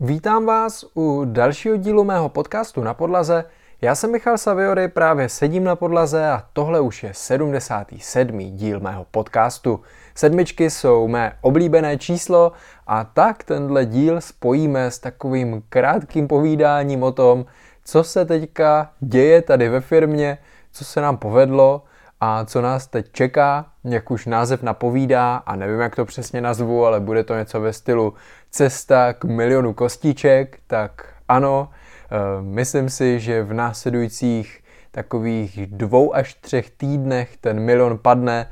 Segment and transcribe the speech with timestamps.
[0.00, 3.44] Vítám vás u dalšího dílu mého podcastu na podlaze.
[3.80, 8.38] Já jsem Michal Saviory, právě sedím na podlaze a tohle už je 77.
[8.38, 9.80] díl mého podcastu.
[10.14, 12.52] Sedmičky jsou mé oblíbené číslo
[12.86, 17.44] a tak tenhle díl spojíme s takovým krátkým povídáním o tom,
[17.84, 20.38] co se teďka děje tady ve firmě,
[20.72, 21.82] co se nám povedlo
[22.20, 26.86] a co nás teď čeká, jak už název napovídá a nevím, jak to přesně nazvu,
[26.86, 28.14] ale bude to něco ve stylu
[28.50, 36.34] cesta k milionu kostiček, tak ano, eh, myslím si, že v následujících takových dvou až
[36.34, 38.46] třech týdnech ten milion padne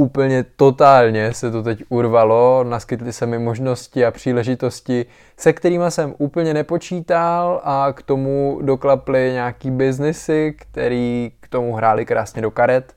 [0.00, 6.14] úplně totálně se to teď urvalo, naskytly se mi možnosti a příležitosti, se kterými jsem
[6.18, 12.96] úplně nepočítal a k tomu doklaply nějaký biznesy, který k tomu hráli krásně do karet.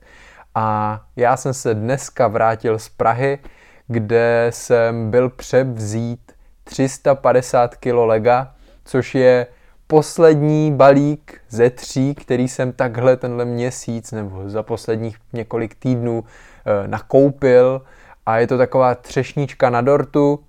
[0.54, 3.38] A já jsem se dneska vrátil z Prahy,
[3.86, 6.23] kde jsem byl převzít
[6.64, 8.54] 350 kg lega,
[8.84, 9.46] což je
[9.86, 16.88] poslední balík ze tří, který jsem takhle tenhle měsíc nebo za posledních několik týdnů e,
[16.88, 17.82] nakoupil
[18.26, 20.44] a je to taková třešnička na dortu.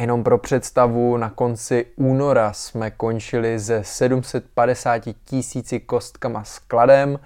[0.00, 7.18] Jenom pro představu, na konci února jsme končili ze 750 tisíci kostkama skladem.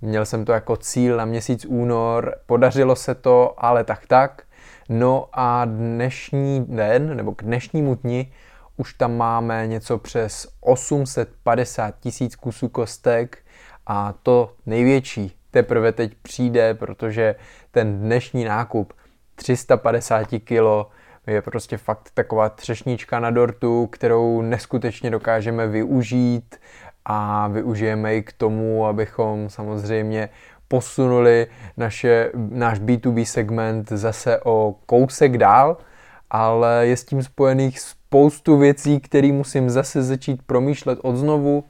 [0.00, 4.42] Měl jsem to jako cíl na měsíc únor, podařilo se to, ale tak tak.
[4.92, 8.32] No a dnešní den, nebo k dnešnímu dni,
[8.76, 13.38] už tam máme něco přes 850 tisíc kusů kostek
[13.86, 17.34] a to největší teprve teď přijde, protože
[17.70, 18.92] ten dnešní nákup
[19.34, 20.90] 350 kg
[21.26, 26.56] je prostě fakt taková třešnička na dortu, kterou neskutečně dokážeme využít
[27.04, 30.28] a využijeme ji k tomu, abychom samozřejmě
[30.70, 35.76] posunuli naše, náš B2B segment zase o kousek dál,
[36.30, 41.64] ale je s tím spojených spoustu věcí, které musím zase začít promýšlet od znovu.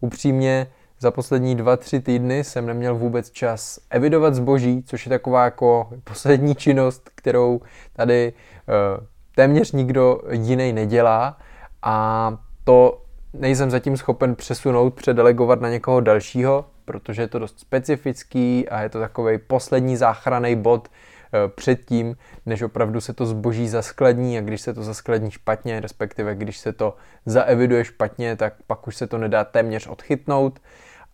[0.00, 0.66] Upřímně
[1.00, 5.88] za poslední dva, tři týdny jsem neměl vůbec čas evidovat zboží, což je taková jako
[6.04, 7.60] poslední činnost, kterou
[7.92, 9.04] tady uh,
[9.34, 11.38] téměř nikdo jiný nedělá
[11.82, 18.68] a to nejsem zatím schopen přesunout, předelegovat na někoho dalšího, protože je to dost specifický
[18.68, 22.16] a je to takový poslední záchranný bod eh, před tím,
[22.46, 26.72] než opravdu se to zboží zaskladní a když se to zaskladní špatně, respektive když se
[26.72, 30.60] to zaeviduje špatně, tak pak už se to nedá téměř odchytnout.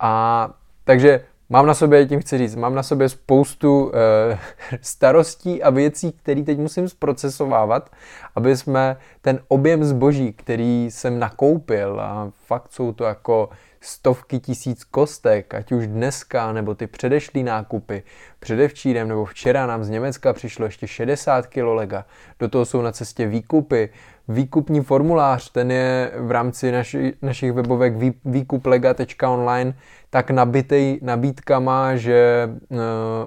[0.01, 0.51] A
[0.85, 4.39] takže mám na sobě, tím chci říct, mám na sobě spoustu e,
[4.81, 7.91] starostí a věcí, které teď musím zprocesovávat,
[8.35, 13.49] aby jsme ten objem zboží, který jsem nakoupil, a fakt jsou to jako
[13.83, 18.03] stovky tisíc kostek, ať už dneska, nebo ty předešlý nákupy,
[18.41, 22.05] předevčírem nebo včera nám z Německa přišlo ještě 60 kg lega,
[22.39, 23.89] do toho jsou na cestě výkupy,
[24.29, 27.93] výkupní formulář, ten je v rámci naši, našich webovek
[28.25, 29.75] výkuplega.online
[30.11, 32.79] tak nabitej nabídkama, že uh,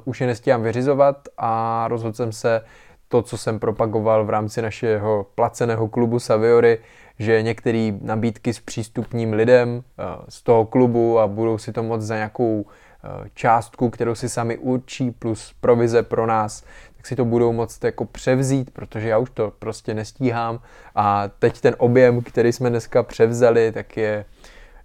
[0.06, 2.62] už je nestíhám vyřizovat a rozhodl jsem se
[3.08, 6.80] to, co jsem propagoval v rámci našeho placeného klubu Saviory,
[7.20, 12.02] že některé nabídky s přístupním lidem uh, z toho klubu a budou si to moct
[12.02, 16.64] za nějakou uh, částku, kterou si sami určí, plus provize pro nás,
[16.98, 20.60] tak si to budou moct jako převzít, protože já už to prostě nestíhám.
[20.96, 24.26] A teď ten objem, který jsme dneska převzali, tak je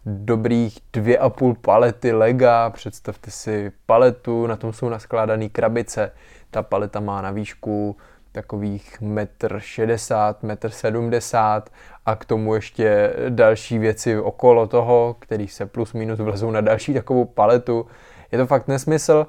[0.06, 6.12] dobrých dvě a půl palety lega, představte si paletu, na tom jsou naskládané krabice,
[6.50, 7.96] ta paleta má na výšku
[8.32, 11.70] takových metr 60, metr 70
[12.06, 16.94] a k tomu ještě další věci okolo toho, který se plus minus vlezou na další
[16.94, 17.86] takovou paletu.
[18.32, 19.26] Je to fakt nesmysl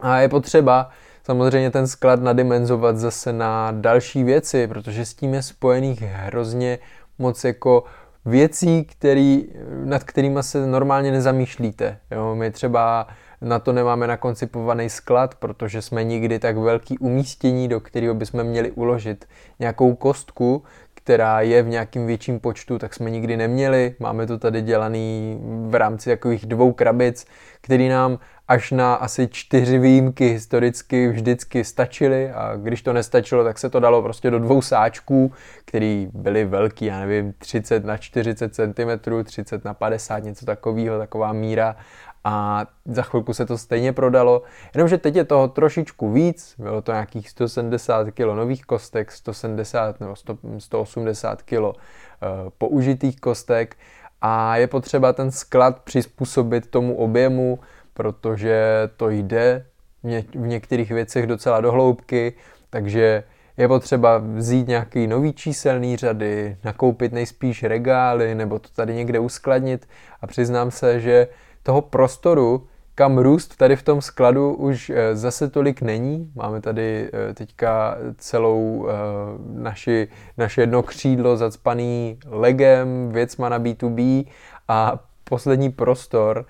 [0.00, 0.90] a je potřeba
[1.22, 6.78] samozřejmě ten sklad nadimenzovat zase na další věci, protože s tím je spojených hrozně
[7.18, 7.84] moc jako
[8.24, 9.48] věcí, který,
[9.84, 11.98] nad kterými se normálně nezamýšlíte.
[12.10, 12.34] Jo?
[12.34, 13.06] My třeba
[13.40, 18.70] na to nemáme nakoncipovaný sklad, protože jsme nikdy tak velký umístění, do kterého bychom měli
[18.70, 19.24] uložit
[19.58, 20.62] nějakou kostku,
[21.10, 23.94] která je v nějakým větším počtu, tak jsme nikdy neměli.
[23.98, 27.26] Máme to tady dělaný v rámci takových dvou krabic,
[27.60, 28.18] který nám
[28.48, 33.80] až na asi čtyři výjimky historicky vždycky stačily a když to nestačilo, tak se to
[33.80, 35.32] dalo prostě do dvou sáčků,
[35.64, 41.32] které byly velký, já nevím, 30 na 40 cm, 30 na 50, něco takového, taková
[41.32, 41.76] míra
[42.24, 44.42] a za chvilku se to stejně prodalo,
[44.74, 50.16] jenomže teď je toho trošičku víc, bylo to nějakých 170 kg nových kostek, 170 nebo
[50.16, 51.72] 100, 180 kg uh,
[52.58, 53.76] použitých kostek
[54.20, 57.58] a je potřeba ten sklad přizpůsobit tomu objemu,
[57.94, 59.66] protože to jde
[60.34, 62.32] v některých věcech docela do hloubky,
[62.70, 63.24] takže
[63.56, 69.88] je potřeba vzít nějaký nový číselný řady, nakoupit nejspíš regály nebo to tady někde uskladnit.
[70.20, 71.28] A přiznám se, že
[71.62, 76.32] toho prostoru, kam růst tady v tom skladu už eh, zase tolik není.
[76.34, 78.92] Máme tady eh, teďka celou eh,
[79.46, 80.08] naši,
[80.38, 84.26] naše jedno křídlo zacpaný legem, věcma na B2B
[84.68, 86.46] a poslední prostor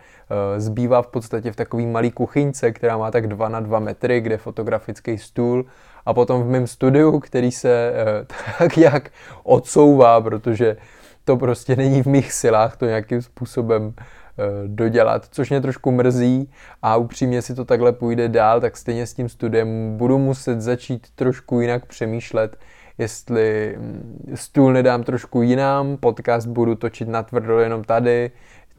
[0.56, 4.34] zbývá v podstatě v takový malý kuchyňce, která má tak 2 na 2 metry, kde
[4.34, 5.64] je fotografický stůl
[6.06, 7.92] a potom v mém studiu, který se
[8.58, 9.10] tak jak
[9.42, 10.76] odsouvá, protože
[11.24, 14.19] to prostě není v mých silách to nějakým způsobem Eh,
[14.66, 16.50] dodělat, což mě trošku mrzí
[16.82, 21.06] a upřímně si to takhle půjde dál, tak stejně s tím studiem budu muset začít
[21.14, 22.56] trošku jinak přemýšlet,
[22.98, 28.30] jestli mm, stůl nedám trošku jinam, podcast budu točit natvrdo jenom tady,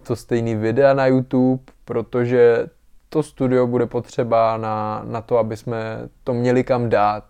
[0.03, 2.67] to stejný videa na YouTube, protože
[3.09, 7.23] to studio bude potřeba na, na to, aby jsme to měli kam dát.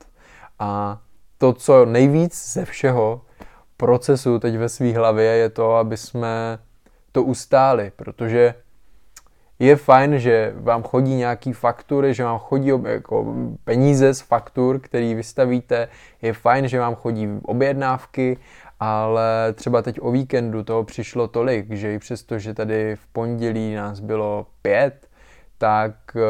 [0.60, 1.02] A
[1.38, 3.22] to, co nejvíc ze všeho
[3.78, 6.60] procesu teď ve své hlavě, je to, aby jsme
[7.12, 8.56] to ustáli, protože
[9.60, 15.14] je fajn, že vám chodí nějaký faktury, že vám chodí jako peníze z faktur, který
[15.14, 15.88] vystavíte,
[16.22, 18.38] je fajn, že vám chodí objednávky,
[18.80, 23.76] ale třeba teď o víkendu toho přišlo tolik, že i přesto, že tady v pondělí
[23.76, 25.10] nás bylo pět,
[25.58, 26.22] tak uh,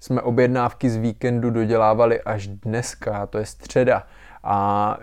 [0.00, 4.06] jsme objednávky z víkendu dodělávali až dneska, to je středa.
[4.42, 4.98] A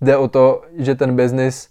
[0.00, 1.70] jde o to, že ten biznis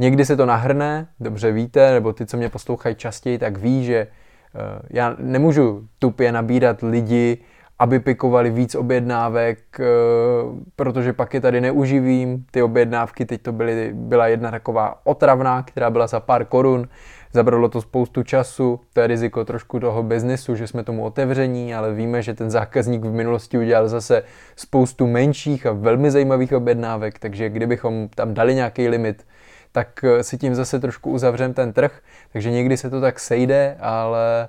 [0.00, 4.06] Někdy se to nahrne, dobře víte, nebo ty, co mě poslouchají častěji, tak ví, že
[4.54, 4.60] uh,
[4.90, 7.38] já nemůžu tupě nabírat lidi,
[7.78, 12.44] aby pikovali víc objednávek, uh, protože pak je tady neuživím.
[12.50, 16.88] Ty objednávky, teď to byly, byla jedna taková otravná, která byla za pár korun,
[17.32, 21.94] zabralo to spoustu času, to je riziko trošku toho biznesu, že jsme tomu otevření, ale
[21.94, 24.22] víme, že ten zákazník v minulosti udělal zase
[24.56, 29.26] spoustu menších a velmi zajímavých objednávek, takže kdybychom tam dali nějaký limit,
[29.72, 32.00] tak eh, si tím zase trošku uzavřem ten trh,
[32.32, 34.48] takže někdy se to tak sejde, ale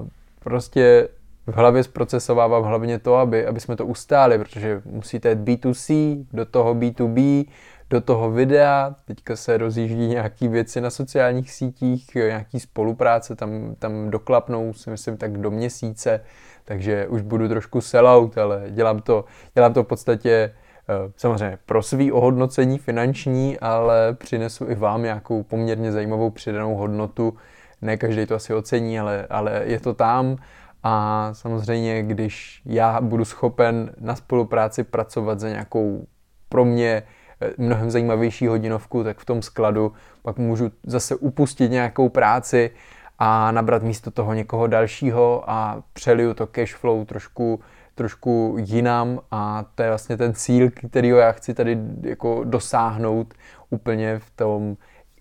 [0.00, 0.08] uh,
[0.38, 1.08] prostě
[1.46, 6.46] v hlavě zprocesovávám hlavně to, aby, aby jsme to ustáli, protože musíte jít B2C, do
[6.46, 7.48] toho B2B,
[7.90, 14.10] do toho videa, teďka se rozjíždí nějaký věci na sociálních sítích, nějaký spolupráce tam, tam
[14.10, 16.20] doklapnou, si myslím, tak do měsíce,
[16.64, 20.71] takže už budu trošku sellout, ale dělám to, dělám to v podstatě Eh,
[21.16, 27.36] samozřejmě pro svý ohodnocení finanční, ale přinesu i vám nějakou poměrně zajímavou přidanou hodnotu.
[27.82, 30.36] Ne každý to asi ocení, ale, ale je to tam.
[30.82, 36.06] A samozřejmě, když já budu schopen na spolupráci pracovat za nějakou
[36.48, 37.02] pro mě
[37.40, 39.92] eh, mnohem zajímavější hodinovku, tak v tom skladu
[40.22, 42.70] pak můžu zase upustit nějakou práci
[43.18, 47.60] a nabrat místo toho někoho dalšího a přeliju to cash flow trošku
[48.02, 53.34] trošku jinam a to je vlastně ten cíl, kterýho já chci tady jako dosáhnout
[53.70, 54.76] úplně v tom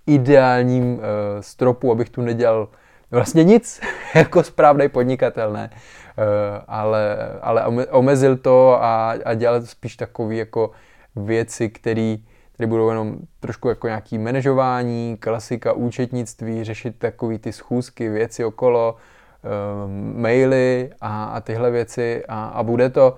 [0.08, 1.00] ideálním uh,
[1.40, 2.68] stropu, abych tu nedělal
[3.12, 3.82] vlastně nic,
[4.16, 6.26] jako správný podnikatel, ne, uh,
[6.68, 10.72] ale, ale omezil to a, a dělal spíš takové jako
[11.16, 12.18] věci, které
[12.54, 18.96] které budou jenom trošku jako nějaký manažování, klasika, účetnictví, řešit takové ty schůzky, věci okolo,
[20.16, 23.18] maily a, a tyhle věci a, a bude to.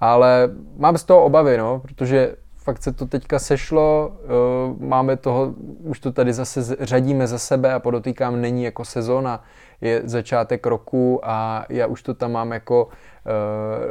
[0.00, 2.36] Ale mám z toho obavy, no, protože
[2.66, 7.72] fakt se to teďka sešlo, uh, máme toho, už to tady zase řadíme za sebe
[7.72, 9.44] a podotýkám, není jako sezóna,
[9.80, 12.92] je začátek roku a já už to tam mám jako uh,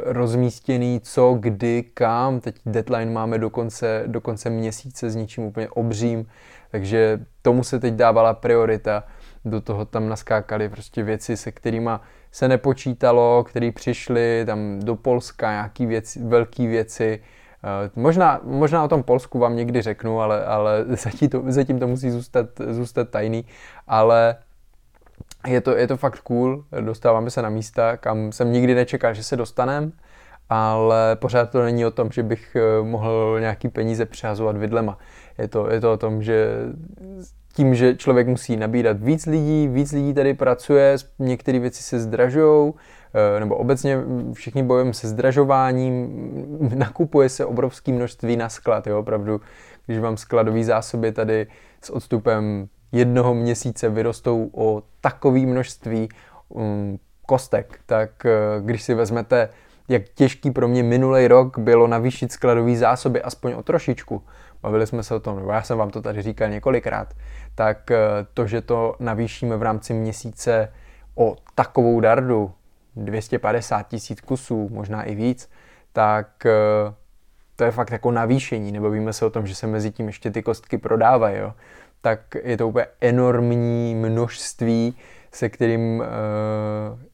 [0.04, 5.68] rozmístěný, co, kdy, kam, teď deadline máme do konce, do konce měsíce s něčím úplně
[5.68, 6.26] obřím,
[6.70, 9.04] takže tomu se teď dávala priorita
[9.46, 11.90] do toho tam naskákaly prostě věci, se kterými
[12.32, 17.22] se nepočítalo, které přišly tam do Polska, nějaké věci, velké věci.
[17.64, 21.86] Eh, možná, možná o tom Polsku vám někdy řeknu, ale, ale zatím, to, zatím to
[21.86, 23.44] musí zůstat, zůstat tajný.
[23.86, 24.36] Ale
[25.46, 29.24] je to, je to fakt cool, dostáváme se na místa, kam jsem nikdy nečekal, že
[29.24, 29.90] se dostaneme,
[30.48, 34.98] ale pořád to není o tom, že bych eh, mohl nějaký peníze přehazovat vidlema.
[35.38, 36.48] Je to, je to o tom, že
[37.56, 42.72] tím, že člověk musí nabírat víc lidí, víc lidí tady pracuje, některé věci se zdražují,
[43.36, 43.98] eh, nebo obecně
[44.32, 46.08] všichni bojujeme se zdražováním,
[46.74, 49.40] nakupuje se obrovské množství na sklad, jo, opravdu,
[49.86, 51.46] když vám skladové zásoby tady
[51.82, 56.08] s odstupem jednoho měsíce vyrostou o takové množství
[56.48, 59.48] um, kostek, tak eh, když si vezmete,
[59.88, 64.22] jak těžký pro mě minulý rok bylo navýšit skladové zásoby aspoň o trošičku,
[64.62, 67.14] bavili jsme se o tom, nebo já jsem vám to tady říkal několikrát,
[67.56, 67.98] tak eh,
[68.34, 70.72] to, že to navýšíme v rámci měsíce
[71.14, 72.52] o takovou dardu,
[72.96, 75.50] 250 tisíc kusů, možná i víc,
[75.92, 76.94] tak eh,
[77.56, 80.30] to je fakt jako navýšení, nebo víme se o tom, že se mezi tím ještě
[80.30, 81.54] ty kostky prodávají, jo,
[82.00, 84.96] tak je to úplně enormní množství
[85.36, 86.06] se kterým eh,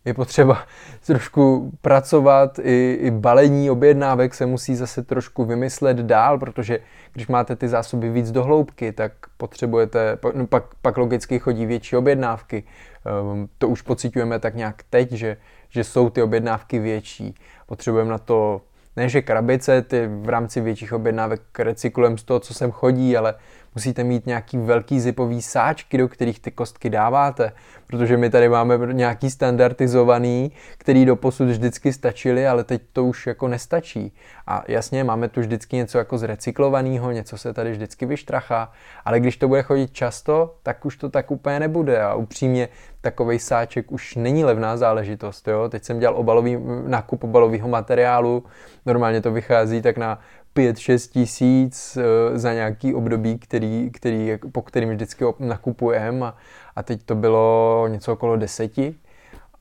[0.05, 0.65] je potřeba
[1.07, 2.59] trošku pracovat.
[2.63, 6.79] I, I balení objednávek se musí zase trošku vymyslet dál, protože
[7.13, 11.97] když máte ty zásoby víc do hloubky, tak potřebujete, no pak, pak logicky chodí větší
[11.97, 12.65] objednávky.
[13.07, 15.37] Ehm, to už pocitujeme tak nějak teď, že,
[15.69, 17.35] že jsou ty objednávky větší.
[17.67, 18.61] Potřebujeme na to
[18.97, 23.35] ne, že krabice, ty v rámci větších objednávek recyklujeme z toho, co sem chodí, ale
[23.75, 27.53] musíte mít nějaký velký zipový sáčky, do kterých ty kostky dáváte,
[27.87, 33.27] protože my tady máme nějaký standardizovaný, který do posud vždycky stačili, ale teď to už
[33.27, 34.15] jako nestačí.
[34.47, 38.73] A jasně, máme tu vždycky něco jako z recyklovaného, něco se tady vždycky vyštrachá,
[39.05, 42.69] ale když to bude chodit často, tak už to tak úplně nebude a upřímně
[43.01, 45.49] takový sáček už není levná záležitost.
[45.49, 45.69] Jo?
[45.69, 48.45] Teď jsem dělal obalový, nákup obalového materiálu,
[48.87, 50.19] normálně to vychází tak na
[50.57, 56.35] 5-6 tisíc eh, za nějaký období, který, který, po kterým vždycky nakupujeme a,
[56.77, 58.95] a teď to bylo něco okolo deseti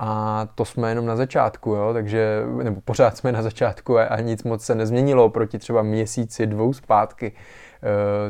[0.04, 1.94] a to jsme jenom na začátku, jo?
[1.94, 6.48] takže, nebo pořád jsme na začátku a, a nic moc se nezměnilo proti třeba měsíci,
[6.48, 7.32] dvou zpátky.
[7.32, 7.88] Uh,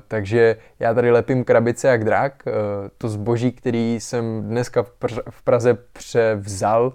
[0.07, 2.43] takže já tady lepím krabice jak drak.
[2.45, 2.53] Uh,
[2.97, 6.93] to zboží, který jsem dneska v, Pr- v Praze převzal,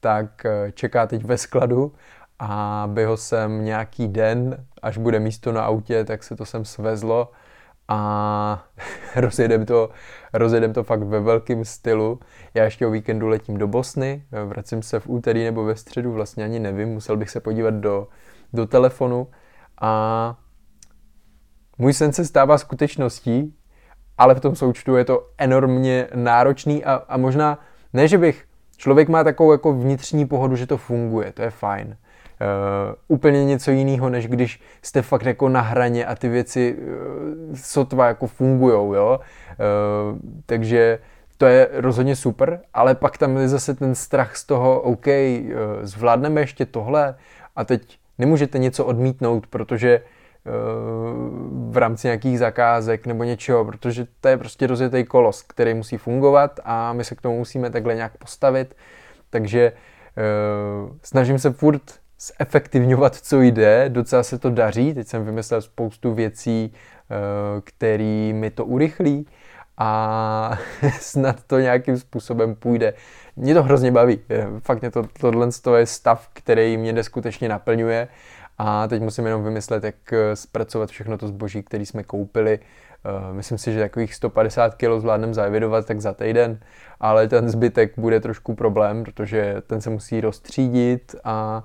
[0.00, 1.92] tak čeká teď ve skladu
[2.38, 7.30] a byl jsem nějaký den, až bude místo na autě, tak se to sem svezlo
[7.88, 8.64] a
[9.16, 9.90] rozjedem to,
[10.32, 12.20] rozjedem to fakt ve velkém stylu.
[12.54, 16.44] Já ještě o víkendu letím do Bosny, vracím se v úterý nebo ve středu, vlastně
[16.44, 18.08] ani nevím, musel bych se podívat do,
[18.52, 19.28] do telefonu
[19.80, 20.38] a
[21.78, 23.54] můj sen se stává skutečností,
[24.18, 27.58] ale v tom součtu je to enormně náročný a, a možná,
[27.92, 28.44] ne že bych,
[28.76, 31.96] člověk má takovou jako vnitřní pohodu, že to funguje, to je fajn,
[32.40, 37.54] Uh, úplně něco jiného, než když jste fakt jako na hraně a ty věci uh,
[37.54, 39.20] sotva jako fungujou, jo.
[39.20, 40.98] Uh, takže
[41.36, 45.52] to je rozhodně super, ale pak tam je zase ten strach z toho, OK, uh,
[45.82, 47.14] zvládneme ještě tohle
[47.56, 50.00] a teď nemůžete něco odmítnout, protože
[51.70, 56.60] v rámci nějakých zakázek nebo něčeho, protože to je prostě rozjetý kolos, který musí fungovat
[56.64, 58.76] a my se k tomu musíme takhle nějak postavit.
[59.30, 59.72] Takže
[61.02, 61.82] snažím se furt
[62.20, 67.16] zefektivňovat, co jde, docela se to daří, teď jsem vymyslel spoustu věcí, eh,
[67.64, 69.26] který mi to urychlí
[69.78, 70.58] a
[71.00, 72.94] snad to nějakým způsobem půjde.
[73.36, 78.08] Mě to hrozně baví, eh, fakt mě to, tohle je stav, který mě neskutečně naplňuje
[78.58, 82.58] a teď musím jenom vymyslet, jak eh, zpracovat všechno to zboží, který jsme koupili.
[83.32, 86.60] Myslím si, že takových 150 kg zvládneme zaevidovat tak za týden,
[87.00, 91.64] ale ten zbytek bude trošku problém, protože ten se musí rozstřídit a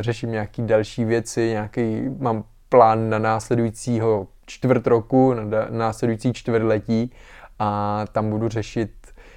[0.00, 7.12] řeším nějaký další věci, nějaký, mám plán na následujícího čtvrt roku, na následující čtvrtletí
[7.58, 8.90] a tam budu řešit,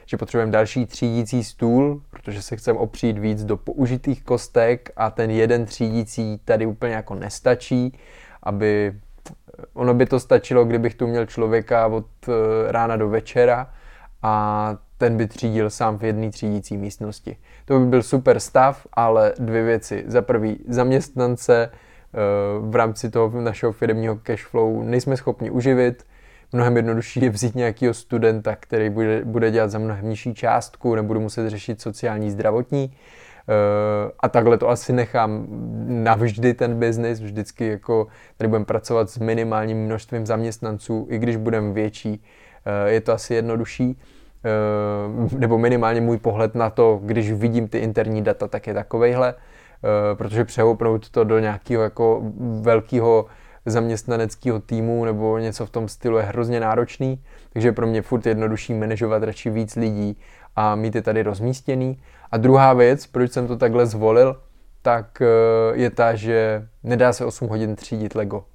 [0.05, 5.31] že potřebujeme další třídící stůl, protože se chcem opřít víc do použitých kostek a ten
[5.31, 7.98] jeden třídící tady úplně jako nestačí,
[8.43, 8.93] aby
[9.74, 12.31] ono by to stačilo, kdybych tu měl člověka od eh,
[12.71, 13.74] rána do večera
[14.21, 17.37] a ten by třídil sám v jedné třídící místnosti.
[17.65, 20.03] To by byl super stav, ale dvě věci.
[20.07, 22.17] Za prvý, zaměstnance eh,
[22.59, 26.05] v rámci toho našeho firmního cashflow nejsme schopni uživit.
[26.53, 31.19] Mnohem jednodušší je vzít nějakého studenta, který bude, bude dělat za mnohem nižší částku, nebudu
[31.19, 32.93] muset řešit sociální, zdravotní.
[33.49, 35.47] Eh, a takhle to asi nechám
[35.87, 41.73] navždy ten biznis, vždycky jako tady budeme pracovat s minimálním množstvím zaměstnanců, i když budeme
[41.73, 42.23] větší,
[42.65, 43.97] eh, je to asi jednodušší.
[44.46, 49.34] Eh, nebo minimálně můj pohled na to, když vidím ty interní data, tak je takovejhle,
[49.34, 52.22] eh, protože přehoupnout to do nějakého jako
[52.62, 53.25] velkého
[53.65, 58.74] zaměstnaneckého týmu nebo něco v tom stylu je hrozně náročný, takže pro mě furt jednodušší
[58.74, 60.17] manažovat radši víc lidí
[60.55, 62.00] a mít je tady rozmístěný.
[62.31, 64.41] A druhá věc, proč jsem to takhle zvolil,
[64.81, 65.25] tak eh,
[65.74, 68.46] je ta, že nedá se 8 hodin třídit Lego.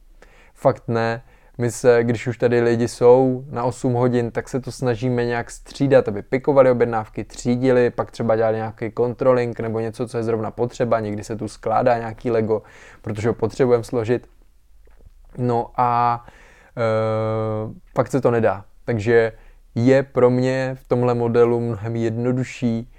[0.55, 1.23] Fakt ne,
[1.59, 5.51] my se, když už tady lidi jsou na 8 hodin, tak se to snažíme nějak
[5.51, 10.51] střídat, aby pikovali objednávky, třídili, pak třeba dělali nějaký controlling nebo něco, co je zrovna
[10.51, 12.63] potřeba, někdy se tu skládá nějaký Lego,
[13.03, 14.27] protože ho potřebujeme složit.
[15.39, 16.25] No a
[16.77, 16.81] e,
[17.93, 18.65] pak se to nedá.
[18.85, 19.33] Takže
[19.75, 22.93] je pro mě v tomhle modelu mnohem jednodušší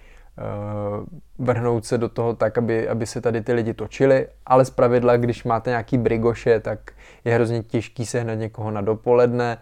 [1.39, 5.18] vrhnout se do toho tak, aby, aby se tady ty lidi točili, ale z pravidla,
[5.18, 6.92] když máte nějaký brigoše, tak
[7.25, 9.58] je hrozně těžký sehnat někoho na dopoledne.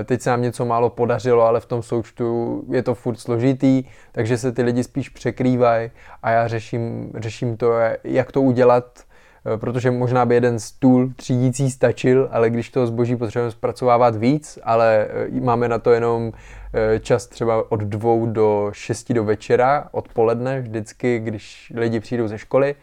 [0.00, 3.84] Eh, teď se nám něco málo podařilo, ale v tom součtu je to furt složitý,
[4.12, 5.90] takže se ty lidi spíš překrývají
[6.22, 7.72] a já řeším, řeším to,
[8.04, 9.11] jak to udělat Eh,
[9.56, 15.08] protože možná by jeden stůl třídící stačil, ale když toho zboží potřebujeme zpracovávat víc, ale
[15.10, 16.32] eh, máme na to jenom
[16.74, 22.38] eh, čas třeba od dvou do šesti do večera, odpoledne, vždycky, když lidi přijdou ze
[22.38, 22.74] školy,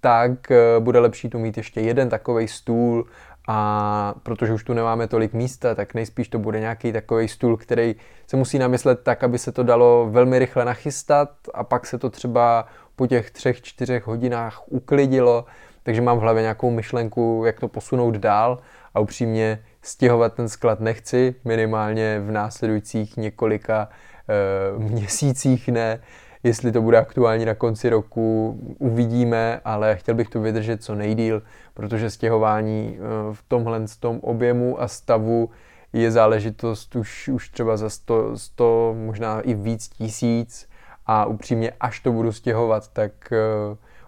[0.00, 0.30] tak
[0.78, 3.06] bude lepší tu mít ještě jeden takový stůl.
[3.48, 7.94] A protože už tu nemáme tolik místa, tak nejspíš to bude nějaký takový stůl, který
[8.26, 12.10] se musí namyslet tak, aby se to dalo velmi rychle nachystat a pak se to
[12.10, 12.66] třeba
[12.96, 15.44] po těch třech, čtyřech hodinách uklidilo
[15.82, 18.58] takže mám v hlavě nějakou myšlenku, jak to posunout dál
[18.94, 23.88] a upřímně stěhovat ten sklad nechci, minimálně v následujících několika
[24.28, 26.00] e, měsících ne.
[26.42, 31.42] Jestli to bude aktuální na konci roku, uvidíme, ale chtěl bych to vydržet co nejdíl,
[31.74, 35.50] protože stěhování e, v tomhle tom objemu a stavu
[35.92, 40.68] je záležitost už, už třeba za 100, 100, možná i víc tisíc
[41.06, 43.36] a upřímně, až to budu stěhovat, tak e,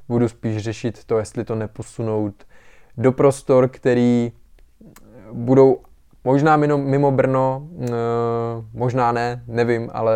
[0.08, 2.46] budu spíš řešit to, jestli to neposunout
[2.96, 4.32] do prostor, který
[5.32, 5.80] budou
[6.24, 7.88] možná mimo, mimo Brno, eh,
[8.74, 10.14] možná ne, nevím, ale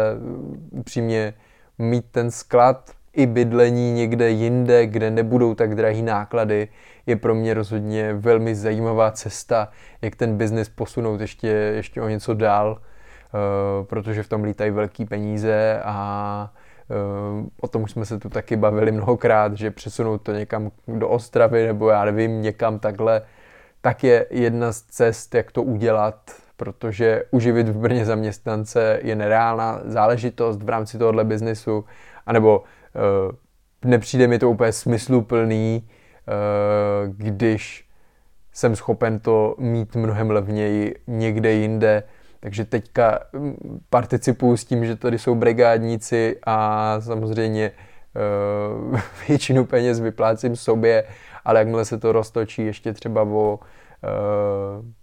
[0.70, 1.34] upřímně
[1.78, 6.68] mít ten sklad i bydlení někde jinde, kde nebudou tak drahý náklady,
[7.06, 9.68] je pro mě rozhodně velmi zajímavá cesta,
[10.02, 15.04] jak ten biznis posunout ještě, ještě o něco dál, eh, protože v tom lítají velký
[15.04, 16.65] peníze a Eh,
[17.60, 21.66] o tom už jsme se tu taky bavili mnohokrát, že přesunout to někam do Ostravy
[21.66, 23.22] nebo já nevím, někam takhle,
[23.80, 29.80] tak je jedna z cest, jak to udělat, protože uživit v Brně zaměstnance je nereálná
[29.84, 31.84] záležitost v rámci tohohle biznesu,
[32.26, 33.32] anebo uh,
[33.84, 37.88] nepřijde mi to úplně smysluplný, uh, když
[38.52, 42.02] jsem schopen to mít mnohem levněji někde jinde,
[42.46, 47.72] takže teďka mm, participuju s tím, že tady jsou brigádníci a samozřejmě
[48.90, 51.04] uh, většinu peněz vyplácím sobě,
[51.44, 53.58] ale jakmile se to roztočí ještě třeba o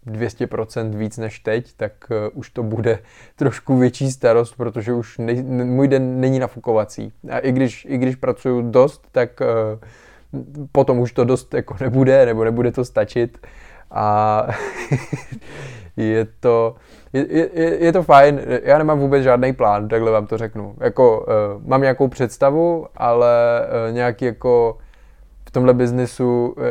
[0.08, 3.00] uh, eh, 200% víc než teď, tak uh, už to bude
[3.36, 7.14] trošku větší starost, protože už ne, můj den není nafukovací.
[7.30, 12.26] A i když, i když pracuju dost, tak uh, potom už to dost jako nebude,
[12.26, 13.48] nebo nebude to stačit.
[13.92, 14.48] A
[15.98, 16.76] je to,
[17.14, 20.76] je, je, je to fajn, já nemám vůbec žádný plán, takhle vám to řeknu.
[20.80, 24.78] Jako, uh, mám nějakou představu, ale uh, nějaký jako
[25.48, 26.64] v tomhle biznesu uh,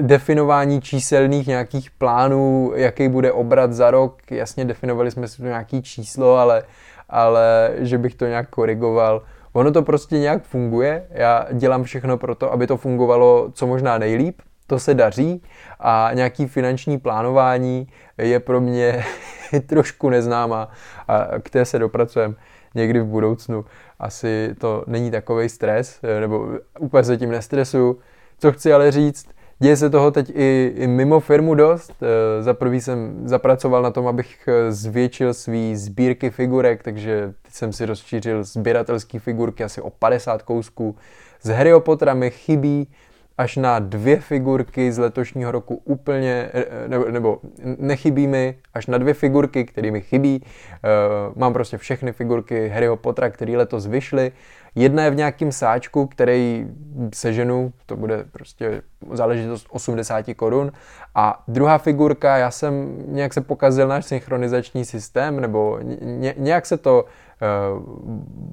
[0.00, 5.82] definování číselných nějakých plánů, jaký bude obrat za rok, jasně definovali jsme si to nějaký
[5.82, 6.62] číslo, ale,
[7.08, 12.34] ale že bych to nějak korigoval, ono to prostě nějak funguje, já dělám všechno pro
[12.34, 15.42] to, aby to fungovalo co možná nejlíp, to se daří
[15.80, 19.04] a nějaký finanční plánování je pro mě
[19.66, 20.70] trošku neznámá
[21.08, 22.34] a k té se dopracujeme
[22.74, 23.64] někdy v budoucnu.
[23.98, 26.48] Asi to není takový stres, nebo
[26.78, 27.98] úplně se tím nestresuju.
[28.38, 29.26] Co chci ale říct,
[29.58, 31.92] děje se toho teď i, i mimo firmu dost.
[32.02, 37.72] Eh, za prvý jsem zapracoval na tom, abych zvětšil svý sbírky figurek, takže teď jsem
[37.72, 40.96] si rozšířil sběratelské figurky asi o 50 kousků.
[41.42, 42.88] Z Harryho Pottera mi chybí
[43.38, 47.40] až na dvě figurky z letošního roku úplně, eh, nebo, nebo
[47.78, 50.42] nechybí mi, až na dvě figurky, které mi chybí.
[50.42, 54.32] Uh, mám prostě všechny figurky Harryho Pottera, které letos vyšly.
[54.74, 56.66] Jedna je v nějakém sáčku, který
[57.14, 60.72] seženu, to bude prostě záležitost 80 korun.
[61.14, 66.76] A druhá figurka, já jsem nějak se pokazil náš synchronizační systém, nebo ně, nějak se
[66.76, 67.82] to, uh,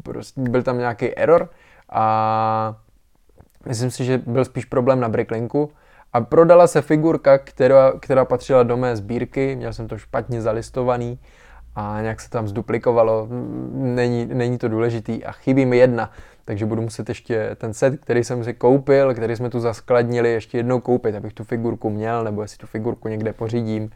[0.04, 1.50] prostě byl tam nějaký error
[1.90, 2.76] a
[3.66, 5.72] Myslím si, že byl spíš problém na Bricklinku.
[6.14, 11.20] A prodala se figurka, která, která patřila do mé sbírky, měl jsem to špatně zalistovaný
[11.76, 13.28] a nějak se tam zduplikovalo,
[13.72, 16.12] není, není to důležitý a chybí mi jedna,
[16.46, 20.58] takže budu muset ještě ten set, který jsem si koupil, který jsme tu zaskladnili, ještě
[20.58, 23.84] jednou koupit, abych tu figurku měl, nebo jestli tu figurku někde pořídím.
[23.84, 23.90] Uh,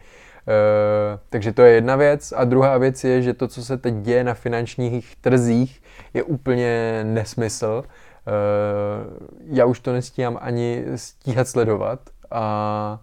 [1.29, 2.33] takže to je jedna věc.
[2.35, 5.81] A druhá věc je, že to, co se teď děje na finančních trzích,
[6.13, 7.83] je úplně nesmysl.
[8.27, 9.05] Eh,
[9.45, 11.99] já už to nestíhám ani stíhat sledovat
[12.31, 12.99] a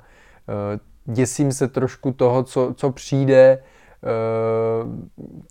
[0.48, 3.58] eh, děsím se trošku toho, co, co přijde.
[4.04, 4.86] Eh,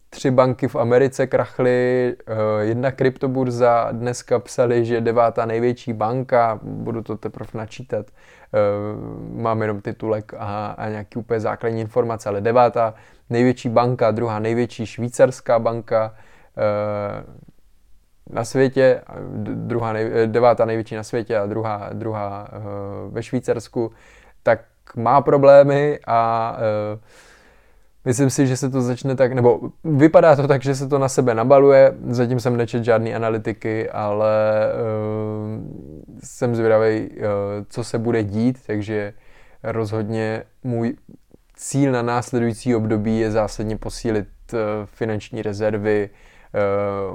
[0.09, 2.15] tři banky v Americe krachly,
[2.59, 8.05] jedna kryptoburza dneska psali, že devátá největší banka, budu to teprve načítat,
[9.33, 12.93] mám jenom titulek a, a nějaký úplně základní informace, ale devátá
[13.29, 16.15] největší banka, druhá největší švýcarská banka,
[18.29, 19.01] na světě,
[19.43, 23.91] druhá nej, devátá největší na světě a druhá, druhá uh, ve Švýcarsku,
[24.43, 24.59] tak
[24.95, 26.51] má problémy a
[26.93, 26.99] uh,
[28.05, 31.09] myslím si, že se to začne tak, nebo vypadá to tak, že se to na
[31.09, 34.29] sebe nabaluje, zatím jsem nečet žádný analytiky, ale
[34.73, 35.63] uh,
[36.23, 37.09] jsem zvědavý,
[37.69, 39.13] co se bude dít, takže
[39.63, 40.95] rozhodně můj
[41.55, 44.27] cíl na následující období je zásadně posílit
[44.85, 46.09] finanční rezervy,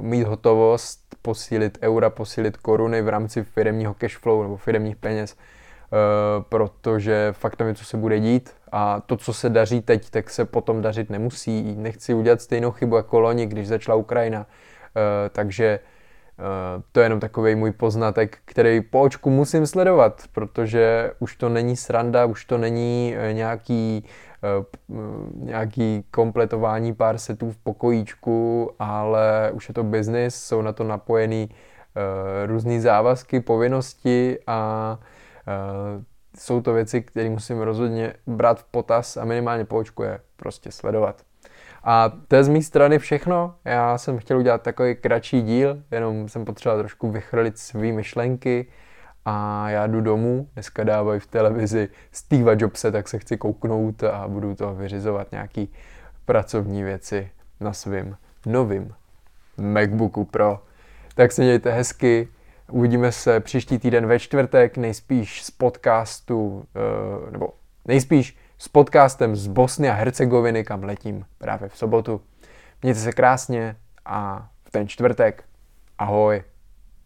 [0.01, 5.37] mít hotovost, posílit eura, posílit koruny v rámci firmního cashflow nebo firmních peněz,
[6.49, 10.45] protože fakt nevím, co se bude dít a to, co se daří teď, tak se
[10.45, 11.75] potom dařit nemusí.
[11.79, 14.47] Nechci udělat stejnou chybu jako loni, když začala Ukrajina.
[15.33, 15.81] Takže
[16.39, 21.49] Eh, to je jenom takový můj poznatek, který po očku musím sledovat, protože už to
[21.49, 24.34] není sranda, už to není eh, nějaký, eh,
[25.35, 31.49] nějaký kompletování pár setů v pokojíčku, ale už je to biznis, jsou na to napojený
[32.47, 34.99] různé závazky, povinnosti a
[36.39, 40.71] jsou to věci, které musím rozhodně brát v potaz a minimálně po očku je prostě
[40.71, 41.23] sledovat.
[41.85, 43.55] A to je z mé strany všechno.
[43.65, 48.67] Já jsem chtěl udělat takový kratší díl, jenom jsem potřeboval trošku vychrlit své myšlenky
[49.25, 50.49] a já jdu domů.
[50.55, 55.73] Dneska dávají v televizi Steve Jobse, tak se chci kouknout a budu to vyřizovat nějaký
[56.25, 58.95] pracovní věci na svým novým
[59.57, 60.63] MacBooku Pro.
[61.15, 62.29] Tak se mějte hezky,
[62.71, 67.49] uvidíme se příští týden ve čtvrtek, nejspíš z podcastu, eh, nebo
[67.85, 72.21] nejspíš s podcastem z Bosny a Hercegoviny, kam letím právě v sobotu.
[72.83, 75.45] Mějte se krásně a v ten čtvrtek
[75.99, 76.43] ahoj.